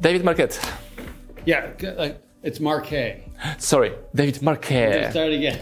[0.00, 0.58] David Marquette.
[1.44, 3.24] Yeah, like it's Marquet.
[3.58, 5.10] Sorry, David Marquette.
[5.10, 5.60] Start again.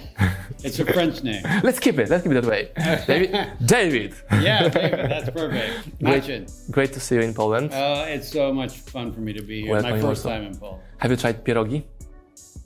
[0.62, 1.42] It's a French name.
[1.62, 2.08] Let's keep it.
[2.08, 2.71] Let's keep it that way.
[3.06, 3.53] David.
[3.64, 4.14] David.
[4.32, 6.01] Yeah, David, that's perfect.
[6.01, 6.53] Match it.
[6.71, 7.72] Great to see you in Poland.
[7.72, 9.80] Uh, it's so much fun for me to be here.
[9.80, 10.83] My first time in Poland.
[10.99, 11.85] Have you tried pierogi?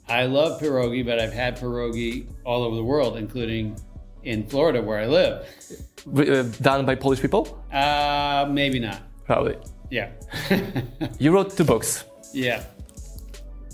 [0.07, 3.77] I love pierogi, but I've had pierogi all over the world, including
[4.23, 5.47] in Florida where I live.
[6.07, 7.63] Uh, done by Polish people?
[7.71, 9.01] Uh, maybe not.
[9.25, 9.57] Probably.
[9.93, 10.09] Yeah.
[11.19, 12.05] You wrote two books.
[12.33, 12.59] yeah.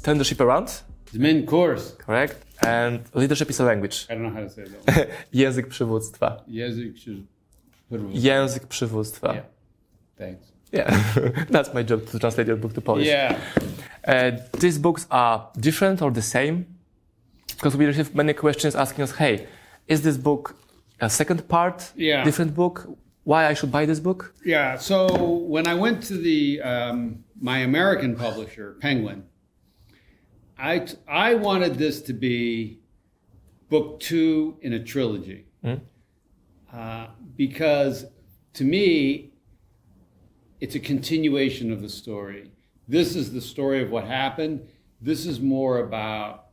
[0.04, 0.68] Turn the ship around,
[1.14, 1.96] The main course.
[2.06, 2.36] correct?
[2.66, 4.06] And leadership is a language.
[4.10, 5.10] I don't know how to say that.
[5.34, 6.44] Język przywództwa.
[6.48, 6.94] Język
[7.92, 8.12] wyrwał.
[8.14, 9.34] Język przywództwa.
[9.34, 9.46] Yeah.
[10.18, 10.52] Thanks.
[10.74, 11.16] Yeah,
[11.52, 13.08] that's my job to translate your book to Polish.
[13.08, 13.36] Yeah.
[14.08, 16.64] Uh, these books are different or the same?
[17.56, 19.48] Because we receive many questions asking us, hey,
[19.88, 20.56] is this book
[21.00, 21.92] a second part?
[21.96, 22.24] Yeah.
[22.26, 22.88] Different book?
[23.30, 24.34] Why I should buy this book?
[24.44, 24.76] Yeah.
[24.78, 25.06] So
[25.56, 29.24] when I went to the um, my American publisher, Penguin,
[30.58, 32.80] I I wanted this to be
[33.70, 35.46] book two in a trilogy
[36.74, 38.06] uh, because
[38.54, 39.34] to me,
[40.60, 42.50] it's a continuation of the story.
[42.88, 44.68] This is the story of what happened.
[45.02, 46.48] This is more about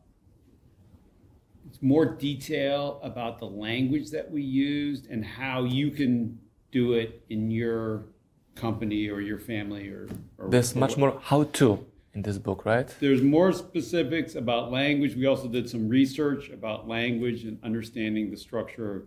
[1.66, 6.38] it's more detail about the language that we used and how you can
[6.72, 8.06] do it in your
[8.54, 12.38] company or your family or, or There's or much what- more how to in this
[12.38, 12.94] book, right?
[13.00, 15.14] there's more specifics about language.
[15.14, 19.06] We also did some research about language and understanding the structure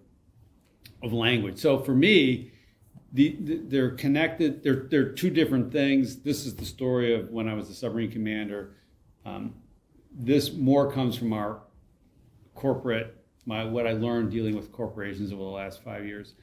[1.02, 1.58] of language.
[1.58, 2.52] So for me,
[3.12, 4.62] the, the, they're connected.
[4.64, 6.18] They're, they're two different things.
[6.18, 8.76] This is the story of when I was a submarine commander.
[9.26, 9.56] Um,
[10.14, 11.62] this more comes from our
[12.54, 13.16] corporate,
[13.48, 16.36] my what I learned dealing with corporations over the last five years.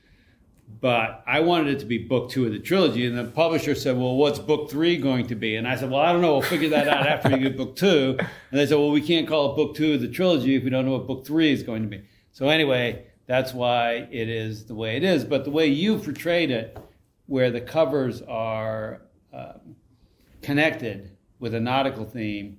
[0.80, 3.96] But I wanted it to be book two of the trilogy, and the publisher said,
[3.96, 6.32] "Well, what's book three going to be?" And I said, "Well, I don't know.
[6.32, 8.16] We'll figure that out after we get book two.
[8.18, 10.70] And they said, "Well, we can't call it book two of the trilogy if we
[10.70, 14.66] don't know what book three is going to be." So anyway, that's why it is
[14.66, 15.24] the way it is.
[15.24, 16.76] But the way you portrayed it,
[17.26, 19.02] where the covers are
[19.32, 19.76] um,
[20.42, 22.58] connected with a nautical theme,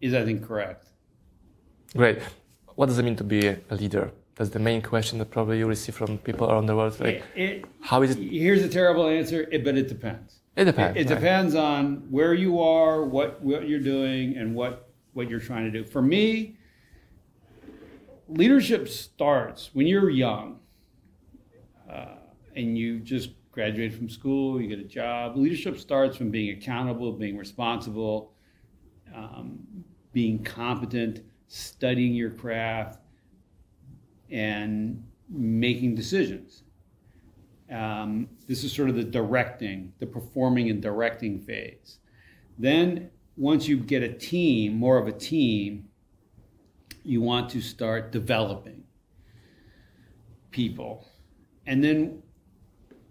[0.00, 0.88] is I think correct.
[1.96, 2.18] Great.
[2.74, 4.12] What does it mean to be a leader?
[4.36, 6.98] That's the main question that probably you receive from people around the world.
[7.00, 8.18] Like, It- it- how is it?
[8.18, 10.40] Here's a terrible answer, it- but it depends.
[10.56, 10.96] It depends.
[10.96, 11.14] It, it right?
[11.20, 15.70] depends on where you are, what what you're doing, and what what you're trying to
[15.70, 15.84] do.
[15.84, 16.56] For me,
[18.28, 20.60] leadership starts when you're young,
[21.90, 22.16] uh,
[22.56, 25.36] and you just graduate from school, you get a job.
[25.36, 28.32] Leadership starts from being accountable, being responsible,
[29.14, 29.58] um,
[30.12, 32.98] being competent, studying your craft,
[34.32, 36.64] and making decisions.
[37.70, 41.98] Um, this is sort of the directing, the performing and directing phase.
[42.58, 45.88] Then, once you get a team, more of a team,
[47.02, 48.84] you want to start developing
[50.50, 51.08] people.
[51.66, 52.22] And then,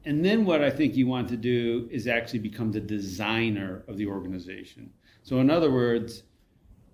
[0.06, 3.98] and then what I think you want to do is actually become the designer of
[3.98, 4.92] the organization.
[5.24, 6.24] So, in other words,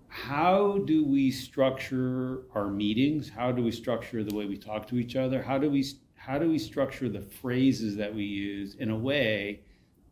[0.08, 3.28] how do we structure our meetings?
[3.28, 5.42] How do we structure the way we talk to each other?
[5.42, 5.84] How do we
[6.16, 9.60] how do we structure the phrases that we use in a way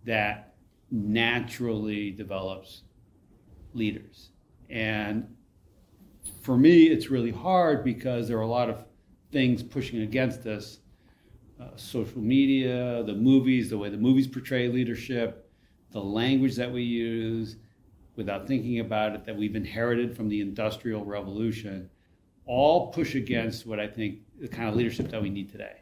[0.05, 0.55] that
[0.91, 2.83] naturally develops
[3.75, 4.31] leaders?
[4.71, 5.35] And
[6.43, 8.85] for me, it's really hard because there are a lot of
[9.33, 10.79] things pushing against us.
[11.61, 15.51] Uh, social media, the movies, the way the movies portray leadership,
[15.91, 17.56] the language that we use,
[18.16, 21.91] without thinking about it, that we've inherited from the Industrial Revolution,
[22.47, 25.77] all push against what I think the kind of leadership that we need today.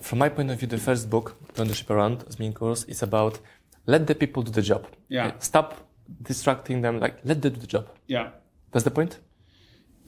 [0.00, 2.84] From my point of view, the first book, Turn the Ship Around, as main course,
[2.84, 3.40] is about
[3.86, 4.86] let the people do the job.
[5.08, 5.32] Yeah.
[5.38, 5.86] Stop
[6.22, 7.00] distracting them.
[7.00, 7.88] Like let them do the job.
[8.06, 8.30] Yeah.
[8.72, 9.18] That's the point.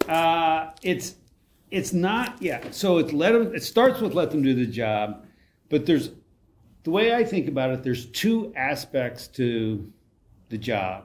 [0.09, 1.15] Uh, it's
[1.71, 2.63] it's not yeah.
[2.71, 3.55] So it's let them.
[3.55, 5.27] It starts with let them do the job,
[5.69, 6.11] but there's
[6.85, 7.83] the way I think about it.
[7.83, 9.93] There's two aspects to
[10.49, 11.05] the job.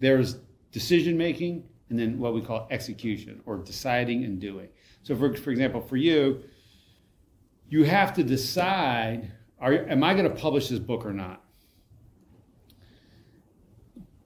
[0.00, 0.38] There's
[0.70, 4.68] decision making, and then what we call execution or deciding and doing.
[5.02, 6.42] So for for example, for you,
[7.68, 11.42] you have to decide: Are am I going to publish this book or not?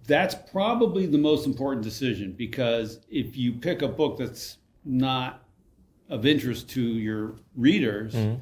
[0.06, 5.42] that's probably the most important decision because if you pick a book that's not
[6.08, 8.40] of interest to your readers, mm-hmm.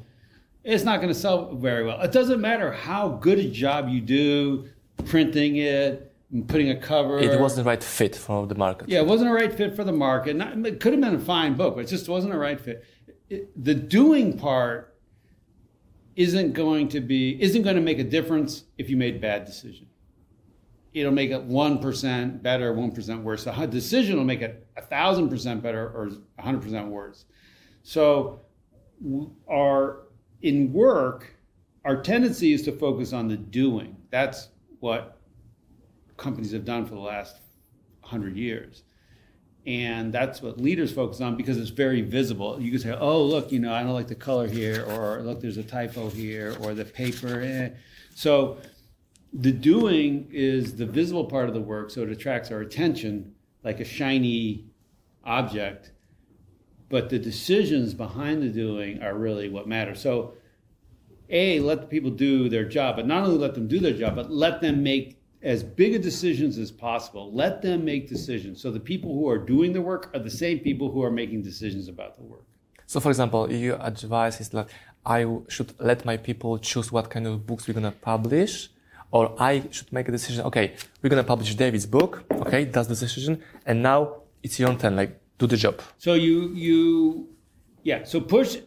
[0.63, 1.99] it's not going to sell very well.
[2.01, 4.69] It doesn't matter how good a job you do
[5.05, 7.19] printing it putting a cover.
[7.19, 8.89] It wasn't the right fit for the market.
[8.89, 10.35] Yeah, it wasn't a right fit for the market.
[10.35, 12.83] Not, it could have been a fine book, but it just wasn't a right fit.
[13.29, 14.97] It, the doing part
[16.15, 19.87] isn't going to be isn't going to make a difference if you made bad decision.
[20.93, 23.45] it'll make it one percent better, one percent worse.
[23.47, 27.25] A decision will make it a thousand percent better or hundred percent worse.
[27.83, 28.41] So,
[29.49, 30.03] our
[30.41, 31.35] in work,
[31.83, 33.97] our tendency is to focus on the doing.
[34.09, 34.49] That's
[34.79, 35.17] what
[36.17, 37.37] companies have done for the last
[38.01, 38.83] hundred years.
[39.65, 42.61] And that's what leaders focus on because it's very visible.
[42.61, 45.41] You can say, "Oh, look, you know, I don't like the color here," or "Look,
[45.41, 47.69] there's a typo here," or "The paper." Eh.
[48.13, 48.57] So
[49.33, 53.33] the doing is the visible part of the work, so it attracts our attention
[53.63, 54.65] like a shiny
[55.23, 55.91] object.
[56.87, 59.95] But the decisions behind the doing are really what matter.
[59.95, 60.35] So,
[61.29, 64.15] A, let the people do their job, but not only let them do their job,
[64.15, 67.31] but let them make as big a decisions as possible.
[67.31, 68.61] Let them make decisions.
[68.61, 71.43] So the people who are doing the work are the same people who are making
[71.43, 72.43] decisions about the work.
[72.87, 74.67] So, for example, your advice is that
[75.05, 78.69] I should let my people choose what kind of books we're going to publish
[79.11, 80.45] or I should make a decision.
[80.45, 82.23] Okay, we're gonna publish David's book.
[82.31, 84.95] Okay, that's the decision, and now it's your turn.
[84.97, 85.81] Like, do the job.
[85.97, 87.29] So you you,
[87.83, 88.03] yeah.
[88.03, 88.57] So push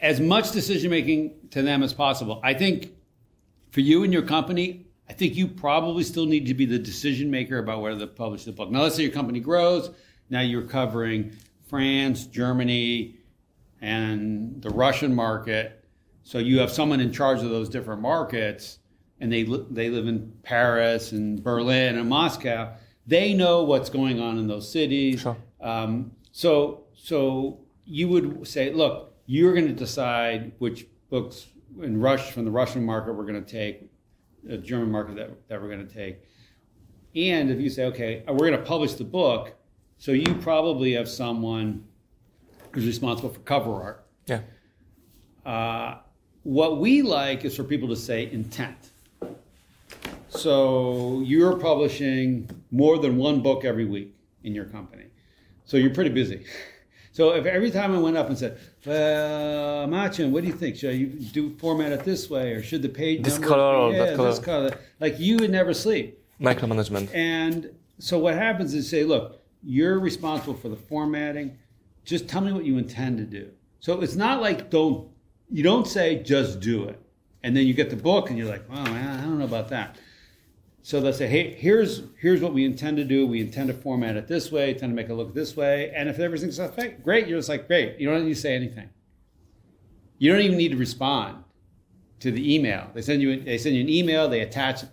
[0.00, 2.40] as much decision making to them as possible.
[2.44, 2.92] I think
[3.70, 7.30] for you and your company, I think you probably still need to be the decision
[7.30, 8.70] maker about whether to publish the book.
[8.70, 9.90] Now, let's say your company grows.
[10.28, 11.32] Now you're covering
[11.68, 13.16] France, Germany,
[13.80, 15.84] and the Russian market.
[16.24, 18.78] So you have someone in charge of those different markets
[19.20, 22.74] and they they live in Paris and Berlin and Moscow,
[23.06, 25.20] they know what's going on in those cities.
[25.20, 25.36] Sure.
[25.60, 31.46] Um, so so you would say, look, you're going to decide which books
[31.82, 33.90] in Rush from the Russian market we're going to take,
[34.44, 36.22] the German market that, that we're going to take.
[37.14, 39.54] And if you say, okay, we're going to publish the book,
[39.98, 41.84] so you probably have someone
[42.72, 44.06] who's responsible for cover art.
[44.26, 44.40] Yeah.
[45.44, 45.98] Uh,
[46.42, 48.90] what we like is for people to say intent.
[50.28, 54.14] So you're publishing more than one book every week
[54.44, 55.06] in your company.
[55.64, 56.44] So you're pretty busy.
[57.18, 60.76] So if every time I went up and said, "Well, Machin, what do you think?
[60.76, 63.92] Should I do format it this way, or should the page this number, color or
[63.92, 64.30] yeah, that color?
[64.30, 64.78] This color?
[65.00, 66.24] Like you would never sleep.
[66.40, 67.12] Micromanagement.
[67.12, 71.58] And so what happens is say, look, you're responsible for the formatting.
[72.04, 73.50] Just tell me what you intend to do.
[73.80, 75.08] So it's not like don't
[75.50, 77.02] you don't say just do it,
[77.42, 79.70] and then you get the book and you're like, oh man, I don't know about
[79.70, 79.96] that.
[80.82, 83.26] So they'll say, hey, here's here's what we intend to do.
[83.26, 85.92] We intend to format it this way, intend to make it look this way.
[85.94, 86.58] And if everything's
[87.02, 87.98] great, you're just like, great.
[87.98, 88.88] You don't need to say anything.
[90.18, 91.44] You don't even need to respond
[92.20, 92.90] to the email.
[92.94, 94.28] They send you they send you an email.
[94.28, 94.84] They attach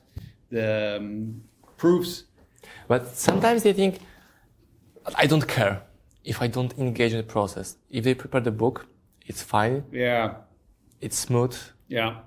[0.50, 1.42] the um,
[1.78, 2.24] proofs.
[2.88, 4.00] But sometimes they think,
[5.16, 5.82] I don't care
[6.24, 7.78] if I don't engage in the process.
[7.90, 8.88] If they prepare the book,
[9.26, 9.84] it's fine.
[9.92, 10.36] Yeah.
[11.02, 11.58] It's smooth.
[11.88, 12.18] Yeah.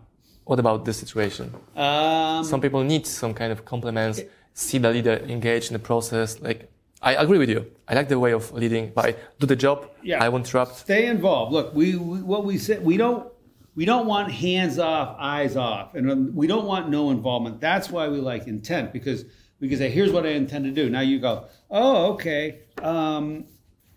[0.48, 1.52] What about this situation?
[1.76, 4.22] Um, some people need some kind of compliments,
[4.54, 6.40] see the leader engage in the process.
[6.40, 6.70] Like,
[7.02, 7.70] I agree with you.
[7.86, 9.90] I like the way of leading, but I do the job.
[10.02, 10.24] Yeah.
[10.24, 10.76] I won't interrupt.
[10.76, 11.52] Stay involved.
[11.52, 13.30] Look, we, we what we said, we don't
[13.74, 17.60] we don't want hands off, eyes off, and um, we don't want no involvement.
[17.60, 19.26] That's why we like intent because
[19.60, 23.44] we can say, "Here's what I intend to do." Now you go, "Oh, okay," um,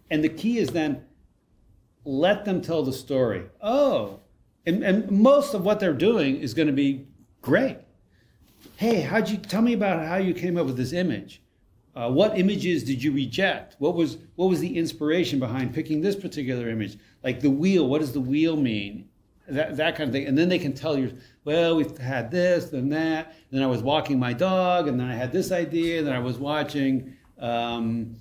[0.09, 1.05] and the key is then
[2.03, 3.45] let them tell the story.
[3.61, 4.19] Oh,
[4.65, 7.07] and, and most of what they're doing is going to be
[7.41, 7.77] great.
[8.75, 11.41] Hey, how'd you tell me about how you came up with this image?
[11.95, 13.75] Uh, what images did you reject?
[13.79, 16.97] What was what was the inspiration behind picking this particular image?
[17.23, 19.09] Like the wheel, what does the wheel mean?
[19.47, 20.27] That, that kind of thing.
[20.27, 23.35] And then they can tell you, well, we've had this, then that.
[23.51, 26.01] Then I was walking my dog, and then I had this idea.
[26.03, 28.15] Then I was watching um,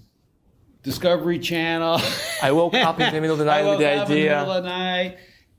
[0.83, 2.01] Discovery Channel.
[2.43, 4.45] I woke up in the middle of the night with the idea.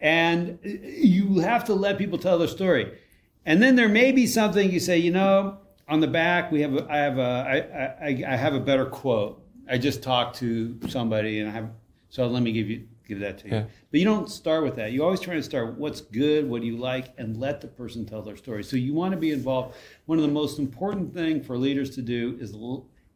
[0.01, 2.98] In the middle of the night and you have to let people tell their story.
[3.46, 6.75] And then there may be something you say, you know, on the back we have
[6.75, 9.43] a, I have a I, I, I have a better quote.
[9.70, 11.70] I just talked to somebody and I have
[12.10, 13.53] so let me give you give that to you.
[13.53, 13.63] Yeah.
[13.91, 14.91] But you don't start with that.
[14.91, 18.05] You always try to start what's good, what do you like, and let the person
[18.05, 18.63] tell their story.
[18.63, 19.75] So you want to be involved.
[20.05, 22.55] One of the most important thing for leaders to do is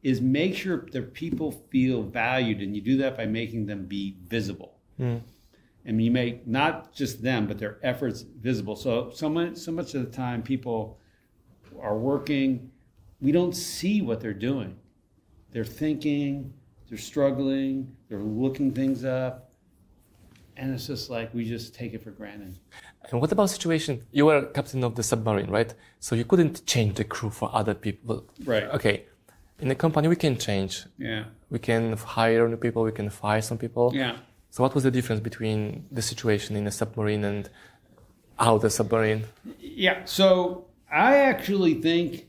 [0.04, 4.18] is make sure that people feel valued, and you do that by making them be
[4.28, 4.76] visible.
[5.00, 5.22] Mm
[5.86, 8.76] and you make not just them but their efforts visible.
[8.76, 11.00] So so much so much of the time people
[11.82, 12.72] are working
[13.22, 14.76] we don't see what they're doing.
[15.52, 16.54] They're thinking
[16.90, 19.52] they're struggling they're looking things up.
[20.58, 22.58] And it's just like we just take it for granted.
[23.12, 25.74] And what about situation you were captain of the submarine right?
[26.00, 28.26] So you couldn't change the crew for other people.
[28.44, 28.64] Right.
[28.64, 29.06] Okay.
[29.60, 30.86] In the company we can change.
[30.98, 31.26] Yeah.
[31.50, 33.92] We can hire new people we can fire some people.
[33.94, 34.18] Yeah
[34.56, 37.50] so what was the difference between the situation in a submarine and
[38.40, 39.26] out the submarine?
[39.60, 42.28] Yeah, so I actually think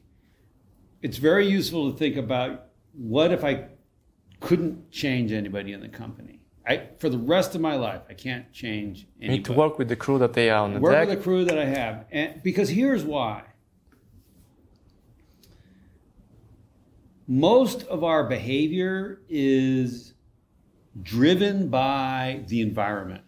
[1.02, 2.64] it's very useful to think about
[2.94, 3.66] what if I
[4.40, 6.40] couldn't change anybody in the company.
[6.66, 9.26] I, for the rest of my life, I can't change anybody.
[9.26, 11.06] You need to work with the crew that they are on the work deck.
[11.06, 13.44] with the crew that I have, and because here's why.
[17.28, 20.14] Most of our behavior is
[21.02, 23.22] driven by the environment.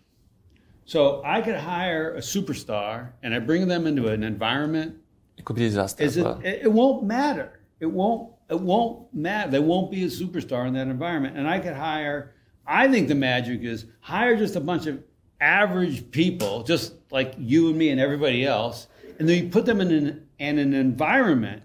[0.85, 4.97] So I could hire a superstar and I bring them into an environment.
[5.37, 6.03] it could be a disaster.
[6.03, 6.63] Is it, it?
[6.65, 7.61] It won't matter.
[7.81, 8.33] It won't.
[8.51, 9.51] It won't matter.
[9.51, 11.37] They won't be a superstar in that environment.
[11.37, 12.35] And I could hire.
[12.67, 15.03] I think the magic is hire just a bunch of
[15.41, 19.81] average people, just like you and me and everybody else, and then you put them
[19.81, 21.63] in an, in an environment.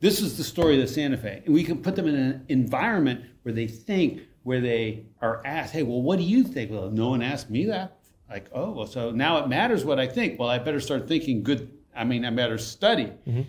[0.00, 2.44] This is the story of the Santa Fe, and we can put them in an
[2.48, 6.90] environment where they think, where they are asked, "Hey, well, what do you think?" Well,
[6.90, 7.98] no one asked me that.
[8.28, 10.38] Like, oh, well, so now it matters what I think.
[10.38, 11.70] Well, I better start thinking good.
[11.94, 13.12] I mean, I better study.
[13.26, 13.42] Mm-hmm.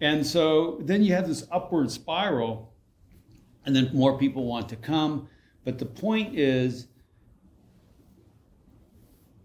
[0.00, 2.74] And so then you have this upward spiral,
[3.64, 5.28] and then more people want to come.
[5.64, 6.88] But the point is,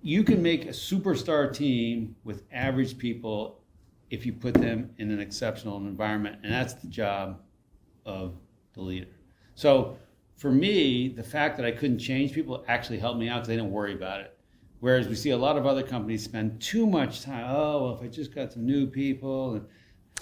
[0.02, 3.62] you can make a superstar team with average people
[4.10, 6.38] if you put them in an exceptional environment.
[6.44, 7.42] And that's the job
[8.06, 8.36] of
[8.74, 9.08] the leader.
[9.56, 9.98] So
[10.38, 13.56] for me, the fact that I couldn't change people actually helped me out because they
[13.56, 14.38] didn't worry about it.
[14.80, 17.46] Whereas we see a lot of other companies spend too much time.
[17.48, 19.66] Oh, well, if I just got some new people, and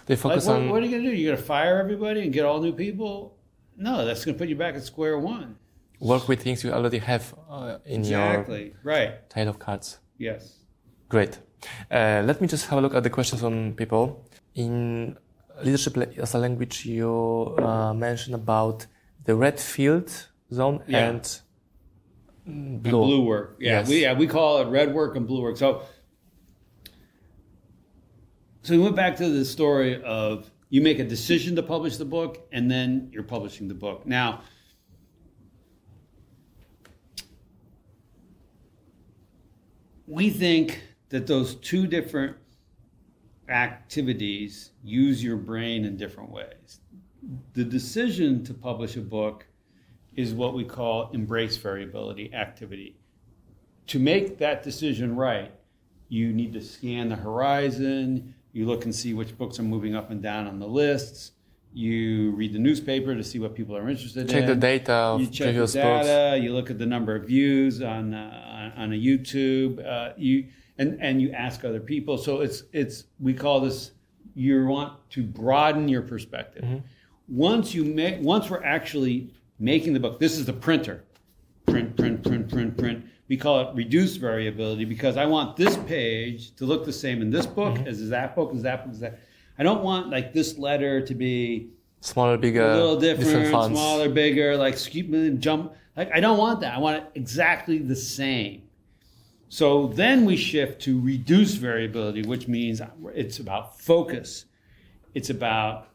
[0.05, 1.15] they like, focus what, on what are you going to do?
[1.15, 3.37] You're going to fire everybody and get all new people?
[3.75, 5.57] No, that's going to put you back at square one.
[5.99, 8.73] work with things you already have uh, in Exactly.
[8.83, 9.09] Right.
[9.09, 9.99] your tile of cards.
[10.17, 10.59] Yes.
[11.09, 11.39] Great.
[11.91, 14.25] Uh, let me just have a look at the questions from people.
[14.55, 15.17] In
[15.63, 18.85] leadership as a language, you uh, mentioned about
[19.25, 20.09] the red field
[20.53, 21.09] zone Yeah.
[21.09, 21.39] and
[22.83, 23.03] blue.
[23.05, 23.57] blue work.
[23.59, 23.89] Yeah, Yes.
[23.89, 25.57] we yeah we call it red work and blue work.
[25.57, 25.81] So,
[28.63, 32.05] so we went back to the story of you make a decision to publish the
[32.05, 34.05] book, and then you're publishing the book.
[34.05, 34.41] Now,
[40.07, 42.35] we think that those two different
[43.49, 46.79] activities use your brain in different ways.
[47.53, 49.45] The decision to publish a book
[50.15, 52.97] is what we call embrace variability activity.
[53.87, 55.51] To make that decision right,
[56.09, 60.11] you need to scan the horizon, you look and see which books are moving up
[60.11, 61.31] and down on the lists,
[61.73, 64.47] you read the newspaper to see what people are interested Check in.
[64.47, 66.07] the data of you check the previous books.
[66.07, 70.13] data, you look at the number of views on uh, on on a YouTube, uh,
[70.15, 70.47] you
[70.77, 72.17] and and you ask other people.
[72.17, 73.91] So it's it's we call this
[74.33, 76.63] you want to broaden your perspective.
[76.63, 76.77] Mm-hmm.
[77.27, 81.03] Once you make once we're actually making the book, this is the printer,
[81.65, 83.05] print print print print print.
[83.27, 87.31] We call it reduced variability because I want this page to look the same in
[87.31, 87.87] this book mm-hmm.
[87.87, 89.19] as is that book as that book as that.
[89.57, 91.69] I don't want like this letter to be
[92.01, 95.73] Smaller, bigger, a little different, smaller, bigger, like skip and jump.
[95.97, 96.75] Like I don't want that.
[96.75, 98.61] I want it exactly the same.
[99.47, 102.81] So then we shift to reduce variability, which means
[103.13, 104.45] it's about focus.
[105.13, 105.89] It's about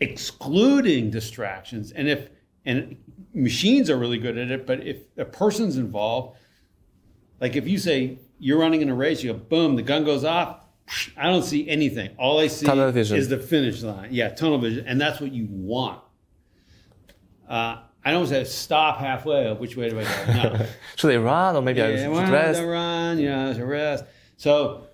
[0.00, 1.92] excluding distractions.
[1.92, 2.28] And if
[2.64, 2.96] and
[3.34, 6.38] machines are really good at it, but if a person's involved,
[7.40, 10.24] like if you say you're running in a race, you go boom, the gun goes
[10.24, 10.60] off.
[11.16, 12.10] I don't see anything.
[12.18, 12.66] All I see
[13.16, 14.08] is the finish line.
[14.12, 16.00] Yeah, tunnel vision, and that's what you want.
[17.48, 19.50] Uh, I don't say stop halfway.
[19.54, 20.32] Which way do I go?
[20.34, 20.66] No.
[20.96, 22.60] Should they run or maybe I Yeah, should well, rest?
[22.60, 24.04] to run, you know, to rest.
[24.36, 24.88] So,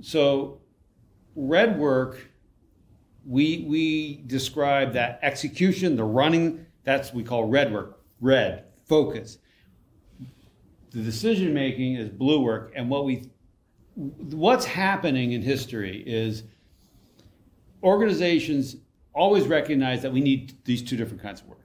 [0.00, 0.60] so
[1.36, 2.18] red work,
[3.24, 6.66] we we describe that execution, the running.
[6.84, 8.00] That's we call red work.
[8.20, 9.38] Red focus.
[10.90, 13.30] The decision making is blue work, and what we
[13.94, 16.44] what's happening in history is
[17.82, 18.76] organizations
[19.12, 21.60] always recognize that we need these two different kinds of work.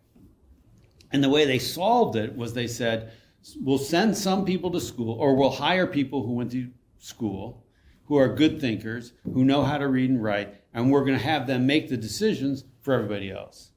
[1.13, 3.13] And the way they solved it was they said,
[3.62, 7.63] we'll send some people to school, or we'll hire people who went to school,
[8.05, 11.24] who are good thinkers, who know how to read and write, and we're going to
[11.24, 13.72] have them make the decisions for everybody else.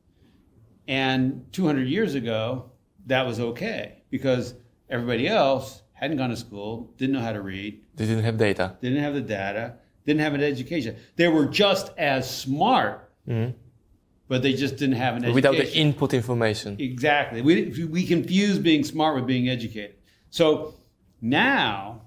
[0.88, 2.70] And 200 years ago,
[3.06, 4.54] that was okay because
[4.88, 8.76] everybody else hadn't gone to school, didn't know how to read, They didn't have data.
[8.80, 9.74] didn't have the data,
[10.04, 10.96] didn't have an education.
[11.16, 13.56] They were just as smart, mm-hmm.
[14.28, 15.34] But they just didn't have an education.
[15.34, 16.76] Without the input information.
[16.78, 17.42] Exactly.
[17.42, 19.96] We, we confuse being smart with being educated.
[20.30, 20.74] So
[21.20, 22.02] now,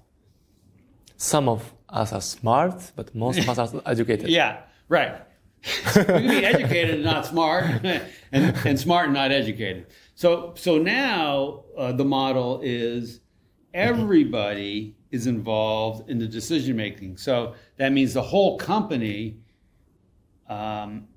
[1.16, 4.28] Some of us are smart, but most of us are educated.
[4.28, 5.22] yeah, right.
[5.86, 7.64] we can be educated and not smart,
[8.32, 9.86] and, and smart and not educated.
[10.14, 13.20] So, so now uh, the model is
[13.74, 17.16] everybody is involved in the decision making.
[17.18, 19.36] So that means the whole company
[20.48, 21.08] um,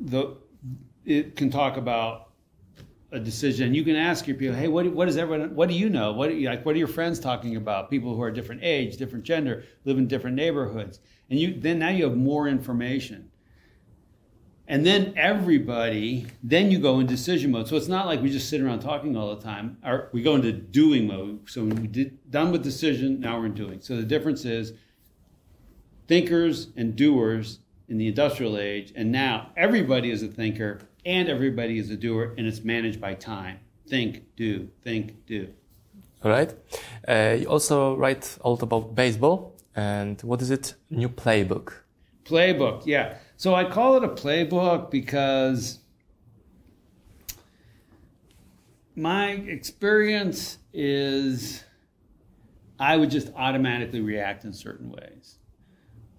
[0.00, 0.36] the
[1.04, 2.30] it can talk about
[3.12, 3.74] a decision.
[3.74, 6.12] You can ask your people, hey, what, what does everyone, what do you know?
[6.12, 7.90] What like, what are your friends talking about?
[7.90, 11.88] People who are different age, different gender, live in different neighborhoods, and you then now
[11.88, 13.30] you have more information.
[14.68, 17.66] And then everybody, then you go in decision mode.
[17.66, 19.78] So it's not like we just sit around talking all the time.
[19.82, 21.50] Our, we go into doing mode.
[21.50, 23.80] So we did done with decision, now we're in doing.
[23.80, 24.74] So the difference is
[26.06, 27.58] thinkers and doers
[27.90, 32.34] in the industrial age, and now everybody is a thinker and everybody is a doer,
[32.38, 33.58] and it's managed by time.
[33.88, 35.48] Think, do, think, do.
[36.22, 36.54] All right.
[37.08, 40.74] Uh, you also write a lot about baseball, and what is it?
[40.90, 41.72] New playbook.
[42.24, 43.16] Playbook, yeah.
[43.36, 45.78] So I call it a playbook because
[48.94, 51.64] my experience is
[52.78, 55.38] I would just automatically react in certain ways.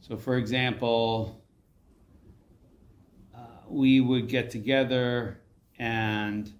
[0.01, 1.40] So, for example,
[3.71, 5.39] we would get together
[5.79, 6.51] and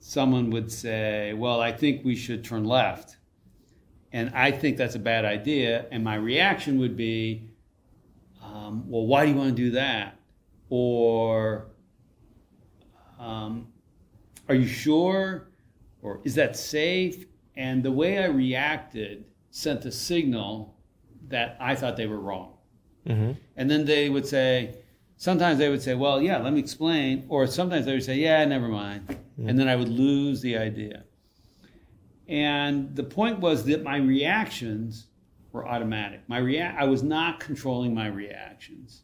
[0.00, 3.16] someone would say, Well, I think we should turn left.
[4.12, 5.86] And I think that's a bad idea.
[5.90, 7.50] And my reaction would be,
[8.42, 10.18] um, Well, why do you want to do that?
[10.70, 11.66] Or,
[13.18, 13.68] um,
[14.48, 15.48] Are you sure?
[16.02, 17.26] Or is that safe?
[17.56, 20.76] And the way I reacted sent a signal
[21.28, 22.54] that I thought they were wrong.
[23.06, 23.32] Mm-hmm.
[23.56, 24.76] And then they would say,
[25.18, 27.26] sometimes they would say, well, yeah, let me explain.
[27.28, 29.18] Or sometimes they would say, yeah, never mind.
[29.46, 31.04] And then I would lose the idea.
[32.26, 35.08] And the point was that my reactions
[35.52, 36.22] were automatic.
[36.28, 39.02] My rea- I was not controlling my reactions.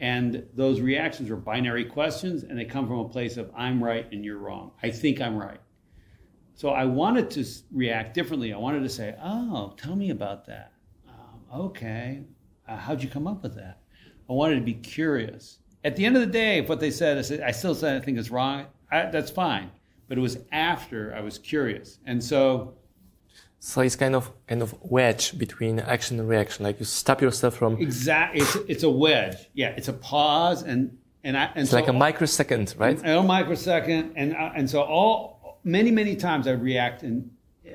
[0.00, 4.10] And those reactions were binary questions, and they come from a place of I'm right
[4.12, 4.72] and you're wrong.
[4.82, 5.60] I think I'm right.
[6.54, 8.52] So I wanted to react differently.
[8.52, 10.72] I wanted to say, Oh, tell me about that.
[11.08, 12.22] Um, okay.
[12.66, 13.80] Uh, how'd you come up with that?
[14.28, 15.58] I wanted to be curious.
[15.84, 18.00] At the end of the day, if what they said, I, said, I still said
[18.00, 19.70] I think it's wrong, I, that's fine.
[20.08, 21.98] But it was after I was curious.
[22.06, 22.74] And so.
[23.60, 26.64] So it's kind of kind of wedge between action and reaction.
[26.64, 27.78] Like you stop yourself from.
[27.78, 28.42] Exactly.
[28.42, 29.36] It's, it's a wedge.
[29.54, 29.74] Yeah.
[29.76, 30.98] It's a pause and.
[31.26, 33.00] And, I, and it's so, like a microsecond, right?
[33.02, 37.30] A microsecond, and uh, and so all many many times I react and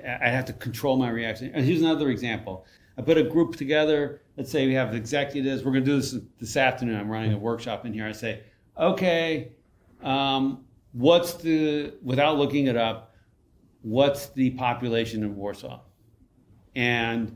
[0.05, 1.49] I have to control my reaction.
[1.55, 5.65] And here's another example: I put a group together let's say we have executives.
[5.65, 6.97] We're going to do this this afternoon.
[6.97, 8.08] I'm running a workshop in here.
[8.08, 8.41] I say,
[8.80, 9.52] okay,
[10.02, 13.13] um, what's the without looking it up,
[13.82, 15.82] what's the population of Warsaw?
[16.73, 17.36] And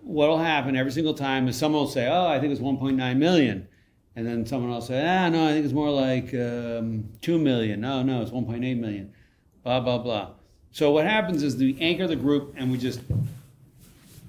[0.00, 3.68] what'll happen every single time is someone will say, oh, I think it's 1.9 million.
[4.16, 7.82] And then someone will say, ah, no, I think it's more like um, 2 million.
[7.82, 9.12] No, no, it's 1.8 million.
[9.64, 10.30] Blah, blah, blah.
[10.70, 13.00] So what happens is we anchor the group and we just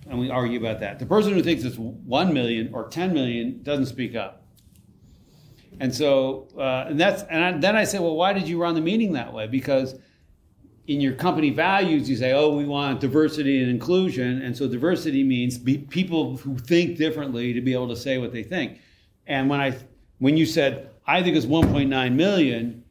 [0.10, 1.00] and we argue about that.
[1.00, 4.44] The person who thinks it's 1 million or 10 million doesn't speak up.
[5.80, 8.76] And so, uh, and that's, and I, then I say, well, why did you run
[8.76, 9.48] the meeting that way?
[9.48, 9.96] Because
[10.88, 14.42] in your company values, you say, oh, we want diversity and inclusion.
[14.42, 18.44] And so diversity means people who think differently to be able to say what they
[18.44, 18.80] think.
[19.28, 19.78] And when I,
[20.18, 22.84] when you said, I think it's 1.9 million,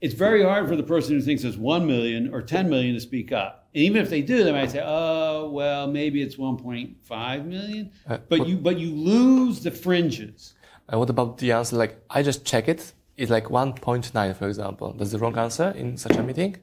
[0.00, 3.00] it's very hard for the person who thinks it's 1 million or 10 million to
[3.00, 3.68] speak up.
[3.74, 7.90] And even if they do, they might say, "Oh, well, maybe it's 1.5 million.
[8.08, 10.54] Uh, but you but you lose the fringes.
[10.90, 11.76] Uh, what about the answer?
[11.76, 12.92] Like, I just check it.
[13.16, 14.94] It's like 1.9, for example.
[14.96, 16.56] That's the wrong answer in such a meeting.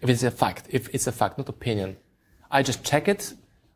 [0.00, 1.96] If it's a fact, if it's a fact, not opinion,
[2.50, 3.34] I just check it.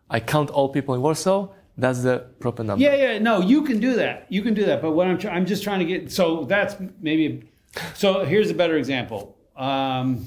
[0.08, 1.48] I count all people in Warsaw.
[1.76, 2.82] That's the proper number.
[2.82, 3.18] Yeah, yeah.
[3.18, 4.26] No, you can do that.
[4.30, 4.80] You can do that.
[4.80, 6.10] But what I'm I'm just trying to get.
[6.12, 7.50] So that's maybe.
[7.94, 9.36] So here's a better example.
[9.56, 10.26] Um,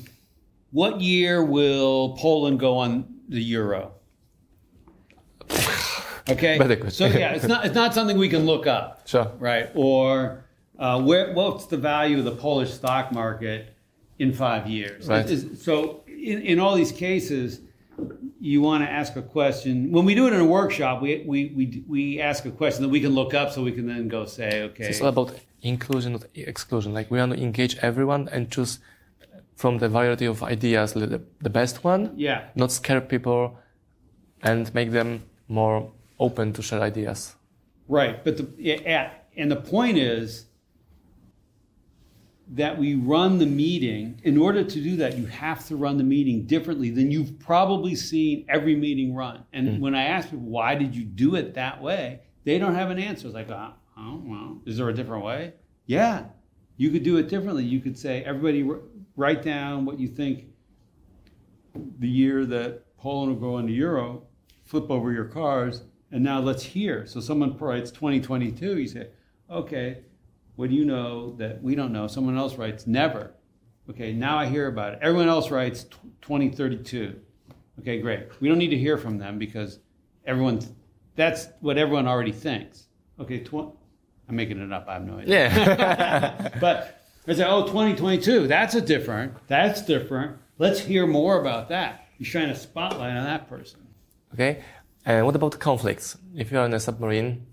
[0.71, 3.93] what year will Poland go on the euro?
[6.29, 6.57] Okay.
[6.89, 9.07] so yeah, it's not it's not something we can look up.
[9.07, 9.31] Sure.
[9.39, 9.69] Right.
[9.75, 10.45] Or
[10.77, 13.73] uh, where what's the value of the Polish stock market
[14.19, 15.07] in five years?
[15.07, 15.27] Right.
[15.57, 17.61] so in, in all these cases,
[18.39, 19.91] you want to ask a question.
[19.91, 22.89] When we do it in a workshop, we, we, we, we ask a question that
[22.89, 24.83] we can look up so we can then go say, okay.
[24.83, 26.93] So it's about inclusion, not exclusion.
[26.93, 28.79] Like we want to engage everyone and choose
[29.55, 32.13] from the variety of ideas the, the best one.
[32.15, 32.45] Yeah.
[32.55, 33.57] Not scare people
[34.43, 37.35] and make them more open to share ideas.
[37.87, 38.23] Right.
[38.23, 40.45] But the, yeah, and the point is
[42.49, 44.21] that we run the meeting.
[44.23, 47.95] In order to do that, you have to run the meeting differently than you've probably
[47.95, 49.43] seen every meeting run.
[49.51, 49.79] And mm.
[49.79, 52.21] when I ask people, why did you do it that way?
[52.45, 53.27] They don't have an answer.
[53.27, 55.53] It's like, oh, oh well, is there a different way?
[55.85, 56.25] Yeah,
[56.77, 57.63] you could do it differently.
[57.63, 58.69] You could say, everybody
[59.15, 60.45] write down what you think
[61.99, 64.23] the year that Poland will go into Euro,
[64.65, 67.05] flip over your cars, and now let's hear.
[67.05, 69.09] So someone writes 2022, you say,
[69.49, 70.03] okay,
[70.55, 72.07] what do you know that we don't know?
[72.07, 73.33] Someone else writes, never.
[73.89, 74.99] Okay, now I hear about it.
[75.01, 75.83] Everyone else writes
[76.21, 77.19] 2032.
[77.79, 78.27] Okay, great.
[78.41, 79.79] We don't need to hear from them because
[80.25, 80.59] everyone,
[81.15, 82.87] that's what everyone already thinks.
[83.19, 83.75] Okay, tw-
[84.29, 84.85] I'm making it up.
[84.87, 85.49] I have no idea.
[85.49, 86.49] Yeah.
[86.59, 90.37] But I say, oh, 2022, that's a different, that's different.
[90.57, 92.07] Let's hear more about that.
[92.17, 93.79] You're trying to spotlight on that person.
[94.33, 94.63] okay.
[95.05, 96.17] And what about conflicts?
[96.35, 97.45] If you're in a submarine,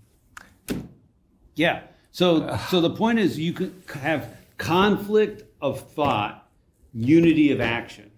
[1.55, 1.81] Yeah.
[2.11, 6.49] So, so the point is, you could have conflict of thought,
[6.93, 8.11] unity of action.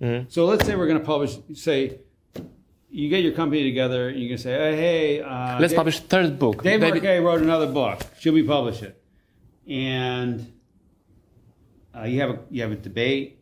[0.00, 0.28] Mm-hmm.
[0.28, 1.36] So let's say we're going to publish.
[1.54, 1.98] Say,
[2.96, 4.08] you get your company together.
[4.08, 6.62] You can say, hey, hey uh, let's Dave- publish third book.
[6.62, 8.00] Dave David- Marquet wrote another book.
[8.18, 8.98] Should we publish it?
[9.68, 10.50] And
[11.94, 13.40] uh, you have a you have a debate.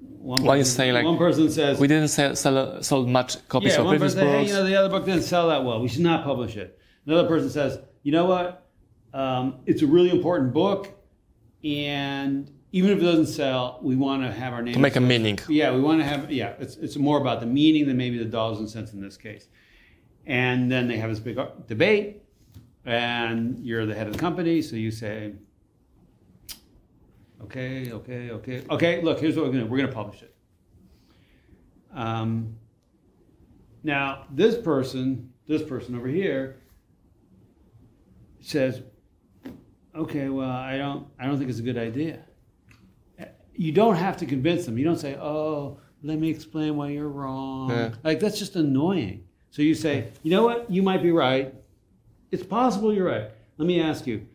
[0.00, 3.74] One, One is saying, like, one person says we didn't sell, sell sold much copies
[3.74, 4.50] yeah, of one previous person says, hey, books.
[4.50, 5.80] you know, the other book didn't sell that well.
[5.80, 6.78] We should not publish it.
[7.06, 8.68] Another person says, you know what?
[9.14, 10.90] Um, it's a really important book,
[11.62, 15.00] and even if it doesn't sell, we want to have our name to make a
[15.00, 15.38] meaning.
[15.48, 16.54] yeah, we want to have yeah.
[16.58, 19.48] It's it's more about the meaning than maybe the dollars and cents in this case.
[20.24, 22.22] And then they have this big debate,
[22.86, 25.34] and you're the head of the company, so you say,
[27.42, 29.02] okay, okay, okay, okay.
[29.02, 30.34] Look, here's what we're gonna do we're gonna publish it.
[31.92, 32.56] Um,
[33.82, 36.62] now this person, this person over here,
[38.40, 38.80] says,
[39.94, 42.24] okay, well, I don't I don't think it's a good idea
[43.54, 44.78] you don't have to convince them.
[44.78, 47.90] You don't say, "Oh, let me explain why you're wrong." Yeah.
[48.02, 49.24] Like that's just annoying.
[49.50, 50.70] So you say, "You know what?
[50.70, 51.54] You might be right.
[52.30, 53.30] It's possible you're right.
[53.58, 54.26] Let me ask you: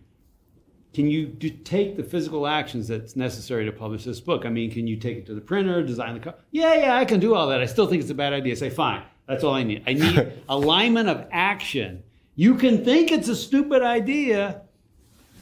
[0.94, 4.46] Can you do, take the physical actions that's necessary to publish this book?
[4.46, 6.38] I mean, can you take it to the printer, design the cover?
[6.52, 7.62] Yeah, yeah, I can do all that.
[7.62, 8.56] I still think it's a bad idea.
[8.56, 9.04] Say, fine.
[9.28, 9.84] That's all I need.
[9.86, 12.04] I need alignment of action.
[12.36, 14.62] You can think it's a stupid idea,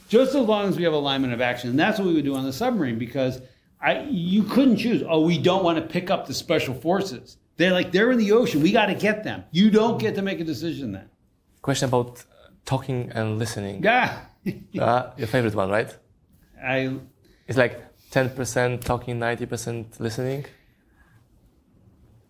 [0.08, 1.70] just as long as we have alignment of action.
[1.70, 3.40] And that's what we would do on the submarine because
[3.80, 5.02] I you couldn't choose.
[5.08, 7.36] Oh, we don't want to pick up the special forces.
[7.56, 8.62] They're like they're in the ocean.
[8.62, 9.44] We got to get them.
[9.50, 11.08] You don't get to make a decision then.
[11.62, 13.82] Question about uh, talking and listening.
[13.82, 14.18] Yeah.
[14.78, 15.92] Uh, your favorite one, right?
[16.62, 16.98] I
[17.48, 20.44] It's like 10% talking, 90% listening.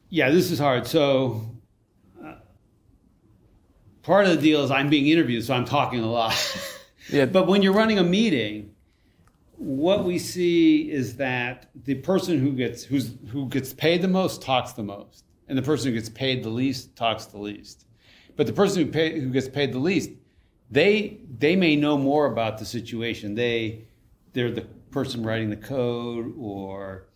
[0.09, 0.87] yeah, this is hard.
[0.87, 1.43] So
[2.25, 2.37] uh,
[4.03, 6.35] part of the deal is I'm being interviewed, so I'm talking a lot.
[7.09, 7.27] Yeah.
[7.27, 8.75] But when you're running a meeting,
[9.59, 14.43] what we see is that the person who gets who's who gets paid the most
[14.43, 17.87] talks the most, and the person who gets paid the least talks the least.
[18.37, 20.11] But the person who pay, who gets paid the least,
[20.71, 23.35] they they may know more about the situation.
[23.35, 23.87] They
[24.33, 27.07] they're the person writing the code or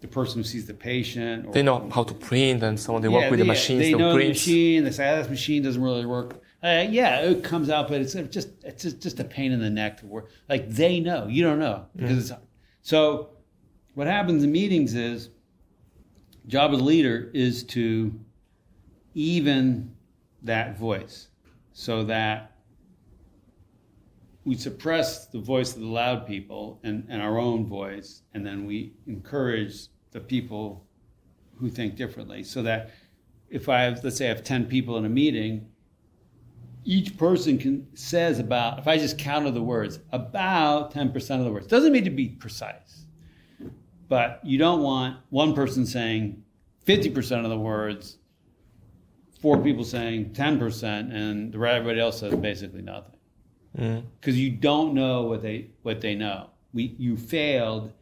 [0.00, 1.46] the person who sees the patient.
[1.46, 3.02] Or, They know how to print and so on.
[3.02, 4.28] They work with the machines, They they know the print.
[4.30, 4.84] machine.
[4.84, 6.40] They say "Ah, this machine doesn't really work.
[6.64, 9.68] Uh, yeah, it comes out, but it's just it's just, just a pain in the
[9.68, 10.30] neck to work.
[10.48, 12.40] Like they know, you don't know because it's
[12.80, 13.30] so.
[13.92, 15.28] What happens in meetings is,
[16.46, 18.18] job of the leader is to
[19.12, 19.94] even
[20.42, 21.28] that voice,
[21.74, 22.56] so that
[24.44, 28.64] we suppress the voice of the loud people and, and our own voice, and then
[28.64, 30.86] we encourage the people
[31.58, 32.42] who think differently.
[32.42, 32.90] So that
[33.50, 35.68] if I have, let's say, I have ten people in a meeting,
[36.84, 41.46] each person can says about if I just counted the words, about ten percent of
[41.46, 41.66] the words.
[41.66, 43.06] Doesn't mean to be precise,
[44.08, 46.42] but you don't want one person saying
[46.84, 48.18] fifty percent of the words,
[49.40, 53.10] four people saying ten percent, and the everybody else says basically nothing
[53.76, 54.04] Mm.
[54.20, 56.50] because you don't know what they what they know.
[56.72, 57.92] We you failed.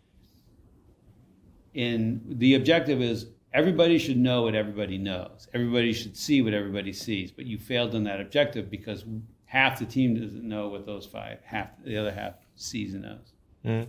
[1.72, 5.48] In the objective is everybody should know what everybody knows.
[5.54, 7.30] Everybody should see what everybody sees.
[7.30, 9.04] But you failed in that objective because
[9.44, 13.32] half the team doesn't know what those five half the other half sees and knows.
[13.64, 13.86] Mm.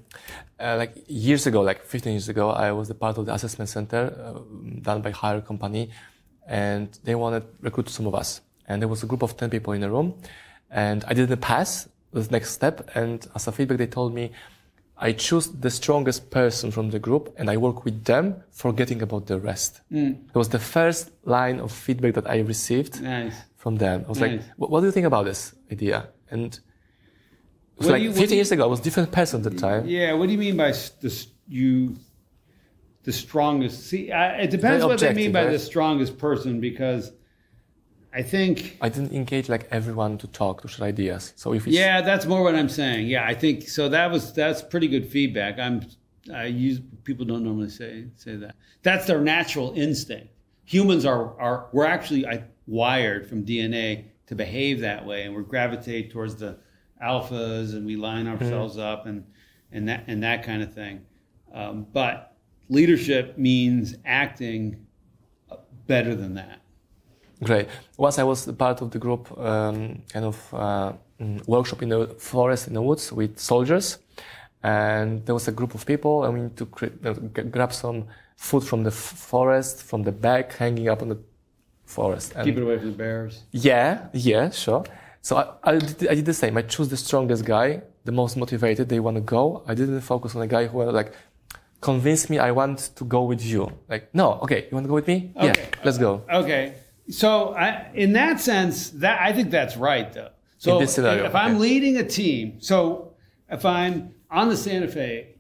[0.60, 3.70] Uh, like years ago, like 15 years ago, I was a part of the assessment
[3.70, 4.40] center uh,
[4.82, 5.90] done by hire company,
[6.48, 8.42] and they wanted to recruit some of us.
[8.68, 10.14] And there was a group of 10 people in a room,
[10.70, 12.88] and I didn't pass the next step.
[12.94, 14.32] And as a feedback, they told me,
[14.98, 19.26] I choose the strongest person from the group, and I work with them, forgetting about
[19.26, 19.82] the rest.
[19.92, 20.30] Mm.
[20.30, 23.36] It was the first line of feedback that I received Nice.
[23.58, 24.04] from them.
[24.06, 24.44] I was like, Nice.
[24.58, 26.10] what, what do you think about this idea?
[26.30, 26.60] And it
[27.78, 29.52] was What like you- 15 do you- years ago, I was a different person at
[29.52, 29.88] the time.
[29.88, 30.14] Yeah.
[30.14, 31.96] What do you mean by the you?
[33.04, 33.88] The strongest.
[33.88, 35.52] See, I, it depends what they mean by right?
[35.52, 37.12] the strongest person because
[38.16, 41.34] I think I didn't engage like everyone to talk, to share ideas.
[41.36, 43.08] So if it's, Yeah, that's more what I'm saying.
[43.08, 43.90] Yeah, I think so.
[43.90, 45.58] That was that's pretty good feedback.
[45.58, 45.88] I'm
[46.34, 48.56] I use people don't normally say say that.
[48.84, 50.28] That's their natural instinct.
[50.66, 55.44] Humans are are we're actually I, wired from DNA to behave that way, and we
[55.44, 56.58] gravitate towards the
[57.04, 59.26] alphas and we line ourselves up and
[59.72, 61.02] and that and that kind of thing.
[61.54, 62.36] Um, but
[62.70, 64.86] leadership means acting
[65.88, 66.63] better than that.
[67.44, 67.68] Great.
[67.98, 72.08] Once I was part of the group, um, kind of uh, mm, workshop in the
[72.18, 73.98] forest in the woods with soldiers,
[74.64, 76.24] and there was a group of people.
[76.24, 78.06] I mean, to cre- uh, g- grab some
[78.38, 78.96] food from the f-
[79.32, 81.18] forest, from the bag hanging up on the
[81.86, 82.34] forest.
[82.36, 83.44] And Keep it away from the bears.
[83.52, 84.84] yeah, yeah, sure.
[85.22, 86.58] So I, I, did, I did the same.
[86.58, 88.90] I chose the strongest guy, the most motivated.
[88.90, 89.64] They want to go.
[89.68, 91.14] I didn't focus on the guy who were like,
[91.82, 93.70] convince me I want to go with you.
[93.90, 95.32] Like, no, okay, you want to go with me?
[95.42, 95.54] Yeah,
[95.84, 96.22] let's go.
[96.30, 96.74] Okay.
[97.10, 100.30] So I, in that sense, that I think that's right though.
[100.58, 101.60] So scenario, if I'm okay.
[101.60, 103.14] leading a team, so
[103.50, 105.36] if I'm on the Santa Fe,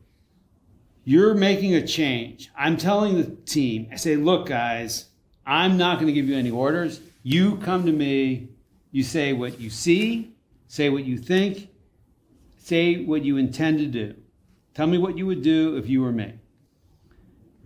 [1.06, 2.50] you're making a change.
[2.58, 5.06] I'm telling the team, I say, look, guys,
[5.46, 7.02] I'm not going to give you any orders.
[7.24, 8.50] You come to me,
[8.92, 10.34] you say what you see,
[10.68, 11.70] say what you think,
[12.58, 14.16] say what you intend to do.
[14.74, 16.34] Tell me what you would do if you were me.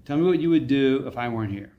[0.05, 1.76] Tell me what you would do if I weren't here.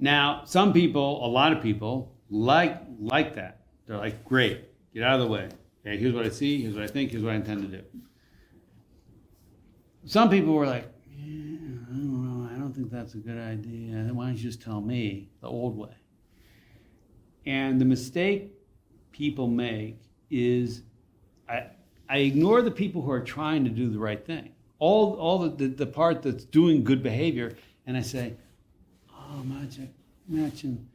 [0.00, 3.60] Now, some people, a lot of people, like like that.
[3.86, 5.48] They're like, great, get out of the way.
[5.86, 7.82] Okay, here's what I see, here's what I think, here's what I intend to do.
[10.04, 13.96] Some people were like, yeah, I don't know, I don't think that's a good idea.
[14.12, 15.94] Why don't you just tell me the old way?
[17.46, 18.52] And the mistake
[19.12, 19.98] people make
[20.30, 20.82] is
[21.48, 21.66] I,
[22.08, 24.52] I ignore the people who are trying to do the right thing.
[24.78, 28.34] All, all the, the, the part that's doing good behavior, and I say,
[29.40, 29.88] oh,
[30.28, 30.86] Machin,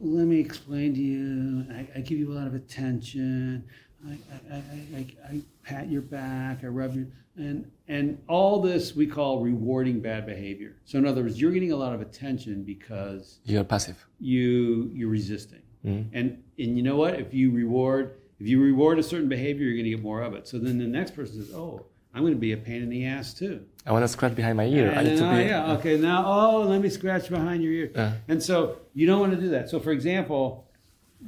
[0.00, 1.66] let me explain to you.
[1.72, 3.64] I, I give you a lot of attention.
[4.08, 4.18] I,
[4.52, 4.62] I, I,
[4.96, 6.64] I, I pat your back.
[6.64, 10.76] I rub your and and all this we call rewarding bad behavior.
[10.84, 14.04] So in other words, you're getting a lot of attention because You're passive.
[14.20, 15.62] you you're resisting.
[15.84, 16.06] Mhm.
[16.12, 17.14] And and you know what?
[17.18, 20.34] If you reward if you reward a certain behavior, you're going to get more of
[20.34, 20.46] it.
[20.46, 23.06] So then the next person says, "Oh, I'm going to be a pain in the
[23.06, 24.94] ass too." I want to scratch behind my ear.
[24.96, 25.44] I need to be.
[25.44, 27.90] yeah, okay, now, oh, let me scratch behind your ear.
[27.94, 28.14] Yeah.
[28.28, 29.68] And so you don't want to do that.
[29.68, 30.70] So, for example,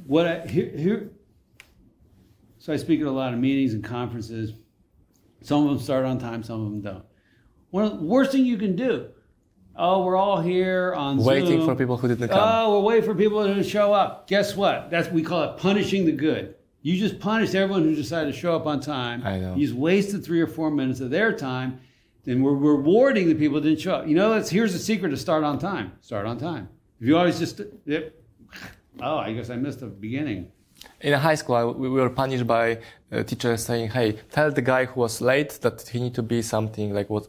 [0.06, 1.10] what I here, here
[2.58, 4.52] so I speak at a lot of meetings and conferences.
[5.42, 7.04] Some of them start on time, some of them don't.
[7.70, 9.10] One of the worst thing you can do.
[9.76, 11.66] Oh, we're all here on Waiting Zoom.
[11.66, 12.40] for people who didn't come.
[12.42, 14.26] Oh, we're waiting for people to show up.
[14.26, 14.90] Guess what?
[14.90, 16.54] That's we call it punishing the good.
[16.80, 19.22] You just punished everyone who decided to show up on time.
[19.24, 19.54] I know.
[19.54, 21.80] You just wasted three or four minutes of their time.
[22.26, 24.06] Then we're rewarding the people that didn't show up.
[24.08, 25.92] You know, that's here's the secret to start on time.
[26.00, 26.68] Start on time.
[27.00, 28.14] If you always just, yep.
[29.00, 30.50] oh, I guess I missed the beginning.
[31.00, 32.80] In high school, I, we were punished by
[33.12, 36.42] uh, teachers saying, "Hey, tell the guy who was late that he need to be
[36.42, 37.28] something like what."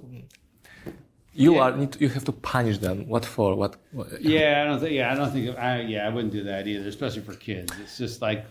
[1.34, 1.62] You Yeah.
[1.62, 3.08] are need to, you have to punish them.
[3.08, 3.56] What for?
[3.56, 3.78] What?
[3.92, 4.94] what Yeah, I don't think.
[4.94, 5.56] Yeah, I don't think.
[5.58, 7.72] I yeah, I wouldn't do that either, especially for kids.
[7.80, 8.46] It's just like,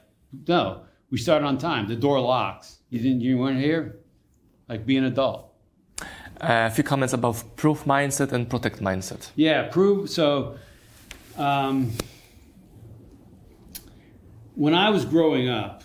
[0.47, 1.89] no, we start on time.
[1.89, 2.79] The door locks.
[2.91, 3.23] You didn't.
[3.23, 3.99] You weren't here.
[4.69, 5.46] Like be an adult.
[6.41, 9.31] Uh, a few comments about proof mindset and protect mindset.
[9.37, 10.59] Yeah, prove so.
[11.37, 11.93] Um,
[14.55, 15.83] when I was growing up,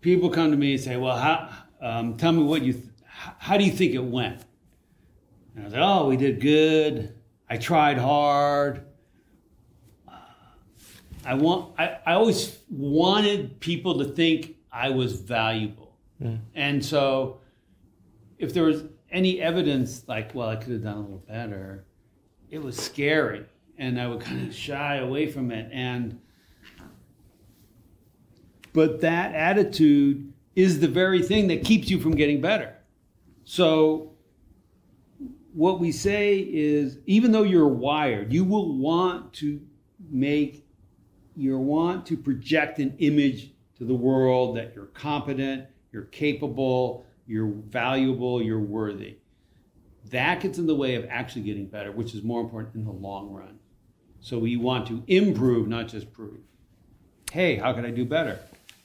[0.00, 1.48] people come to me and say, "Well, how?
[1.80, 2.72] Um, tell me what you.
[2.72, 2.84] Th-
[3.38, 4.44] how do you think it went?"
[5.54, 7.14] And I was like, "Oh, we did good.
[7.48, 8.82] I tried hard.
[11.24, 11.74] I want.
[11.78, 15.96] I, I always wanted people to think I was valuable,
[16.54, 17.40] and so
[18.38, 21.84] if there was any evidence like, well, I could have done a little better,
[22.50, 23.44] it was scary.
[23.78, 25.70] And I would kind of shy away from it.
[25.72, 26.20] And
[28.72, 32.74] but that attitude is the very thing that keeps you from getting better.
[33.44, 34.12] So
[35.54, 39.60] what we say is even though you're wired, you will want to
[40.10, 40.66] make
[41.34, 47.50] you want to project an image to the world that you're competent, you're capable, you're
[47.50, 49.16] valuable, you're worthy.
[50.10, 52.92] That gets in the way of actually getting better, which is more important in the
[52.92, 53.58] long run.
[54.20, 56.38] So we want to improve, not just prove.
[57.30, 58.38] Hey, how can I do better?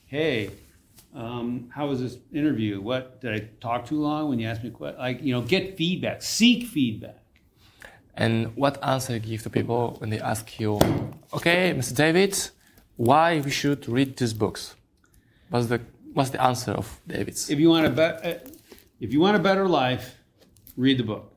[0.08, 0.50] Hey,
[1.14, 2.82] um, how was this interview?
[2.82, 5.00] What did I talk too long when you asked me a question?
[5.00, 7.18] Like, you know, get feedback, seek feedback.
[8.16, 10.80] And what answer you give to people when they ask you,
[11.34, 11.96] "Okay, Mr.
[11.96, 12.34] David,
[12.98, 14.76] why we should read these books?"
[15.50, 15.82] What's the
[16.14, 17.50] what's the answer of David's?
[17.50, 18.40] If you want a be- uh,
[19.00, 20.18] if you want a better life,
[20.78, 21.34] read the book.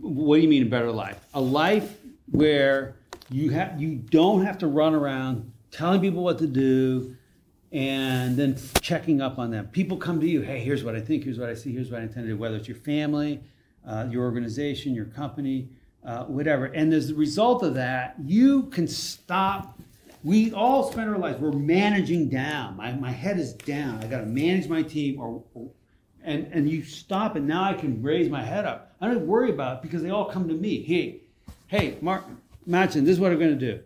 [0.00, 1.18] What do you mean a better life?
[1.34, 1.96] A life
[2.30, 2.96] where
[3.30, 7.16] you have you don't have to run around telling people what to do
[7.72, 9.68] and then checking up on them.
[9.68, 12.00] People come to you, hey, here's what I think, here's what I see, here's what
[12.00, 13.40] I intend to do, whether it's your family,
[13.86, 15.68] uh, your organization, your company,
[16.04, 16.66] uh, whatever.
[16.66, 19.80] And as a result of that, you can stop
[20.22, 22.76] we all spend our lives we're managing down.
[22.76, 24.02] My, my head is down.
[24.02, 25.70] I got to manage my team, or, or
[26.22, 28.94] and and you stop and now I can raise my head up.
[29.00, 30.82] I don't worry about it because they all come to me.
[30.82, 31.22] Hey,
[31.68, 32.24] hey, Mark,
[32.66, 33.80] Matson, this is what I'm going to do.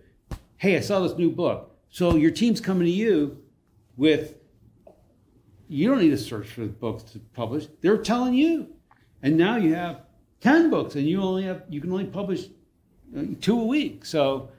[0.56, 1.76] Hey, I saw this new book.
[1.90, 3.38] So your team's coming to you
[3.96, 4.36] with.
[5.68, 7.66] You don't need to search for books to publish.
[7.80, 8.68] They're telling you,
[9.22, 10.02] and now you have
[10.40, 12.46] ten books, and you only have you can only publish
[13.16, 14.04] uh, two a week.
[14.04, 14.50] So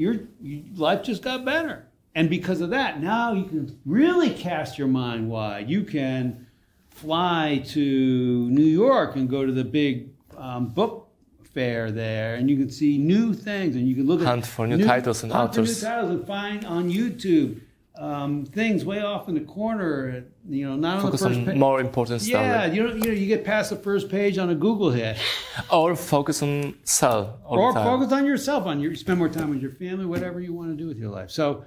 [0.00, 1.86] your, your life just got better.
[2.14, 5.68] And because of that, now you can really cast your mind wide.
[5.68, 6.46] You can
[6.88, 10.08] fly to New York and go to the big
[10.38, 11.08] um, book
[11.52, 14.66] fair there, and you can see new things, and you can look hunt at for
[14.66, 15.80] new, titles and hunt authors.
[15.80, 17.60] For new titles and find on YouTube
[17.96, 20.24] um, things way off in the corner.
[20.48, 22.32] You know, not focus on the first on more important stuff.
[22.32, 25.18] Yeah, you know, you know, you get past the first page on a Google hit,
[25.70, 27.36] or focus on self.
[27.44, 28.66] or focus on yourself.
[28.66, 31.10] On your spend more time with your family, whatever you want to do with your
[31.10, 31.30] life.
[31.30, 31.64] So.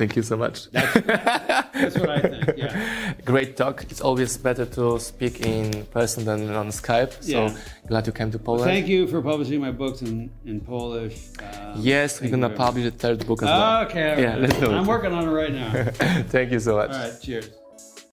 [0.00, 0.70] Thank you so much.
[0.70, 0.94] That's,
[1.74, 2.56] that's, what I think.
[2.56, 3.12] Yeah.
[3.26, 3.82] Great talk.
[3.90, 7.12] It's always better to speak in person than on Skype.
[7.22, 7.56] So Yeah.
[7.86, 8.64] glad you came to Poland.
[8.64, 11.16] Thank you for publishing my books in, in Polish.
[11.38, 13.84] Um, Yes, we're gonna publish the third book as well.
[13.84, 14.22] Okay.
[14.22, 14.74] Yeah, let's do it.
[14.74, 15.70] I'm working on it right now.
[16.34, 16.92] Thank you so much.
[16.92, 17.20] All right.
[17.20, 17.59] Cheers.